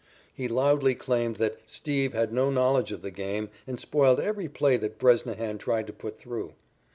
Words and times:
He 0.33 0.47
loudly 0.47 0.95
claimed 0.95 1.35
that 1.35 1.59
"Steve" 1.67 2.13
had 2.13 2.33
no 2.33 2.49
knowledge 2.49 2.91
of 2.91 3.03
the 3.03 3.11
game 3.11 3.51
and 3.67 3.79
spoiled 3.79 4.19
every 4.19 4.49
play 4.49 4.75
that 4.77 4.97
Bresnahan 4.97 5.59
tried 5.59 5.85
to 5.85 5.93
put 5.93 6.17
through. 6.17 6.55